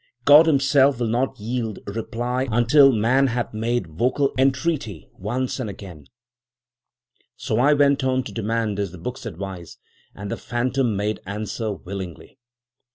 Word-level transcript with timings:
God 0.25 0.47
Himself 0.47 0.99
will 0.99 1.09
not 1.09 1.39
yield 1.39 1.77
reply 1.85 2.47
until 2.51 2.91
man 2.91 3.27
hath 3.27 3.53
made 3.53 3.85
vocal 3.85 4.33
entreaty, 4.35 5.07
once 5.13 5.59
and 5.59 5.69
again. 5.69 6.07
So 7.35 7.59
I 7.59 7.73
went 7.73 8.03
on 8.03 8.23
to 8.23 8.31
demand, 8.31 8.79
as 8.79 8.91
the 8.91 8.97
books 8.97 9.27
advise; 9.27 9.77
and 10.15 10.31
the 10.31 10.37
phantom 10.37 10.95
made 10.95 11.19
answer, 11.27 11.71
willingly. 11.71 12.39